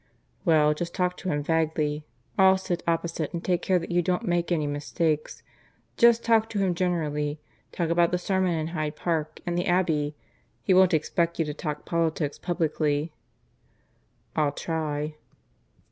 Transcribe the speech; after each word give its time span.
"Well, 0.45 0.73
just 0.73 0.95
talk 0.95 1.15
to 1.17 1.29
him 1.29 1.43
vaguely. 1.43 2.07
I'll 2.35 2.57
sit 2.57 2.81
opposite 2.87 3.31
and 3.33 3.45
take 3.45 3.61
care 3.61 3.77
that 3.77 3.91
you 3.91 4.01
don't 4.01 4.25
make 4.27 4.51
any 4.51 4.65
mistakes. 4.65 5.43
Just 5.95 6.23
talk 6.23 6.49
to 6.49 6.57
him 6.57 6.73
generally. 6.73 7.39
Talk 7.71 7.91
about 7.91 8.09
the 8.09 8.17
sermon 8.17 8.55
in 8.57 8.69
Hyde 8.69 8.95
Park, 8.95 9.41
and 9.45 9.55
the 9.55 9.67
Abbey. 9.67 10.15
He 10.63 10.73
won't 10.73 10.95
expect 10.95 11.37
you 11.37 11.45
to 11.45 11.53
talk 11.53 11.85
politics 11.85 12.39
publicly." 12.39 13.11
"I'll 14.35 14.53
try." 14.53 15.17